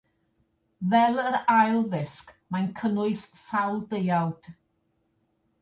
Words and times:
Fel 0.93 1.19
yr 1.27 1.37
ail 1.57 1.83
ddisg, 1.91 2.33
mae'n 2.55 2.71
cynnwys 2.81 3.29
sawl 3.43 3.79
deuawd. 3.93 4.53